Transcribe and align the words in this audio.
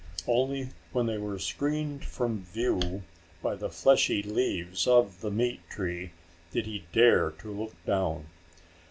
Only 0.27 0.69
when 0.93 1.05
they 1.05 1.19
were 1.19 1.37
screened 1.37 2.03
from 2.05 2.45
view 2.45 3.03
by 3.43 3.53
the 3.53 3.69
fleshy 3.69 4.23
leaves 4.23 4.87
of 4.87 5.21
the 5.21 5.29
meat 5.29 5.59
tree 5.69 6.09
did 6.51 6.65
he 6.65 6.85
dare 6.91 7.29
to 7.29 7.51
look 7.51 7.75
down. 7.85 8.25